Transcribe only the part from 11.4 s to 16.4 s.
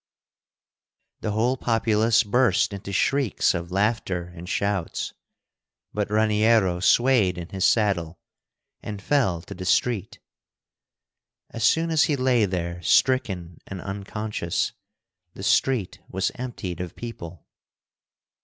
As soon as he lay there stricken and unconscious, the street was